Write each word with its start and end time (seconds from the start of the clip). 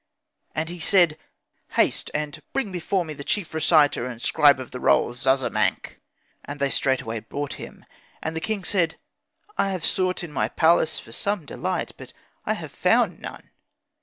And 0.55 0.67
he 0.69 0.79
said, 0.79 1.15
'Haste, 1.73 2.09
and 2.15 2.41
bring 2.53 2.71
before 2.71 3.05
me 3.05 3.13
the 3.13 3.23
chief 3.23 3.53
reciter 3.53 4.07
and 4.07 4.19
scribe 4.19 4.59
of 4.59 4.71
the 4.71 4.79
rolls 4.79 5.19
Zazamankh'; 5.25 5.99
and 6.43 6.59
they 6.59 6.71
straightway 6.71 7.19
brought 7.19 7.53
him. 7.61 7.85
And 8.23 8.35
the 8.35 8.41
king 8.41 8.63
said, 8.63 8.95
'I 9.59 9.69
have 9.69 9.85
sought 9.85 10.23
in 10.23 10.31
my 10.31 10.49
palace 10.49 10.97
for 10.97 11.11
some 11.11 11.45
delight, 11.45 11.91
but 11.97 12.13
I 12.47 12.55
have 12.55 12.71
found 12.71 13.19
none.' 13.19 13.51